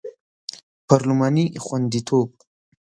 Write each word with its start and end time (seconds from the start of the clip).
پارلماني 0.87 1.45
خوندیتوب 1.65 2.29